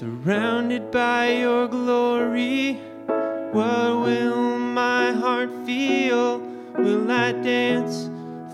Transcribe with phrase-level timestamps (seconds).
[0.00, 2.80] Surrounded by your glory,
[3.52, 6.38] what will my heart feel?
[6.78, 8.08] Will I dance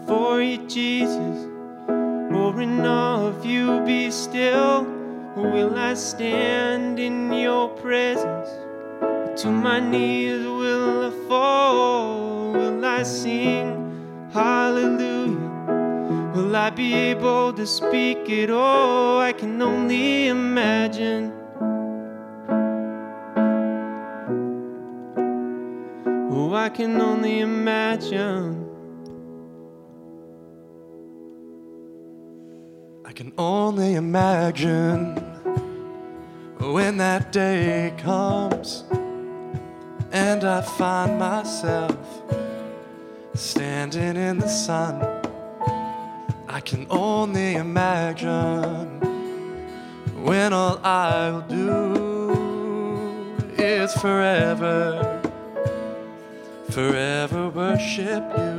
[0.09, 1.47] for you, Jesus?
[1.87, 4.83] Or in awe of you be still?
[5.37, 8.51] Will I stand in your presence?
[9.43, 12.55] To my knees will I fall?
[12.55, 15.35] Will I sing hallelujah?
[16.47, 19.19] Will I be able to speak it all?
[19.19, 21.33] I can only imagine.
[26.30, 28.65] Oh, I can only imagine.
[33.05, 35.16] I can only imagine
[36.60, 38.85] when that day comes
[40.13, 41.97] and I find myself
[43.35, 45.16] standing in the Son.
[46.57, 48.88] I can only imagine
[50.24, 52.32] when all I'll do
[53.59, 55.21] is forever,
[56.71, 58.59] forever worship you.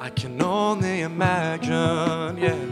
[0.00, 2.64] I can only imagine, yeah.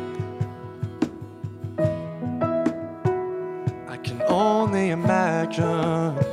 [3.86, 6.29] I can only imagine.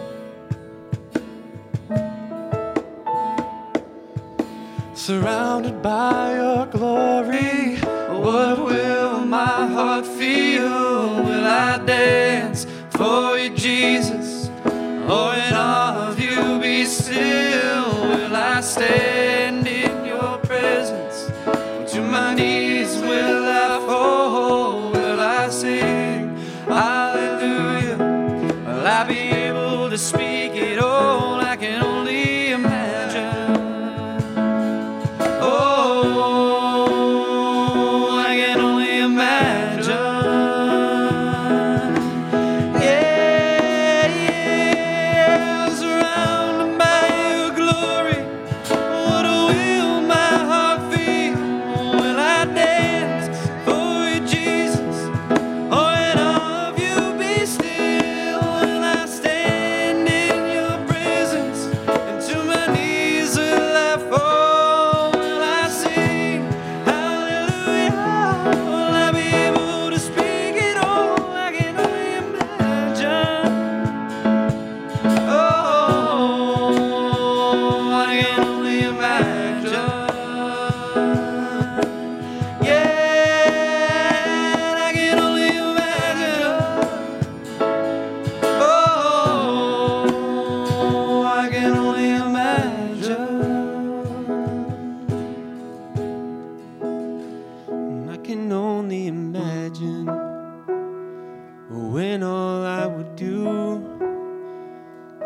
[4.97, 7.75] Surrounded by your glory,
[8.09, 11.23] what will my heart feel?
[11.23, 14.49] Will I dance for you, Jesus?
[15.05, 17.85] Or in awe of you be still?
[18.09, 21.31] Will I stand in your presence?
[21.93, 24.91] To my knees will I fall?
[24.93, 27.97] Will I sing hallelujah?
[28.65, 29.26] Will I be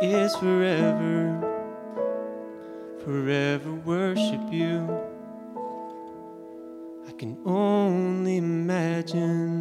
[0.02, 1.40] is forever,
[3.06, 4.90] forever worship you.
[7.08, 9.61] I can only imagine.